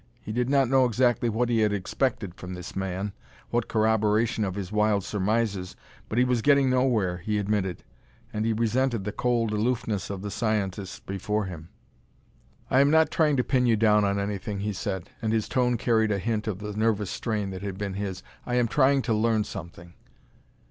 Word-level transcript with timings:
He 0.19 0.31
did 0.31 0.49
not 0.49 0.67
know 0.67 0.85
exactly 0.85 1.29
what 1.29 1.47
he 1.47 1.59
had 1.59 1.71
expected 1.71 2.33
from 2.33 2.55
this 2.55 2.75
man 2.75 3.13
what 3.51 3.67
corroboration 3.67 4.43
of 4.43 4.55
his 4.55 4.71
wild 4.71 5.03
surmises 5.03 5.75
but 6.09 6.17
he 6.17 6.23
was 6.23 6.41
getting 6.41 6.71
nowhere, 6.71 7.17
he 7.17 7.37
admitted. 7.37 7.83
And 8.33 8.43
he 8.43 8.51
resented 8.51 9.03
the 9.03 9.11
cold 9.11 9.53
aloofness 9.53 10.09
of 10.09 10.23
the 10.23 10.31
scientist 10.31 11.05
before 11.05 11.45
him. 11.45 11.69
"I 12.71 12.79
am 12.79 12.89
not 12.89 13.11
trying 13.11 13.37
to 13.37 13.43
pin 13.43 13.67
you 13.67 13.75
down 13.75 14.03
on 14.03 14.19
anything," 14.19 14.61
he 14.61 14.73
said, 14.73 15.11
and 15.21 15.31
his 15.33 15.47
tone 15.47 15.77
carried 15.77 16.11
a 16.11 16.17
hint 16.17 16.47
of 16.47 16.57
the 16.57 16.75
nervous 16.75 17.11
strain 17.11 17.51
that 17.51 17.61
had 17.61 17.77
been 17.77 17.93
his. 17.93 18.23
"I 18.43 18.55
am 18.55 18.67
trying 18.67 19.03
to 19.03 19.13
learn 19.13 19.43
something." 19.43 19.93